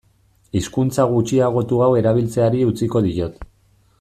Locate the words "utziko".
2.73-3.07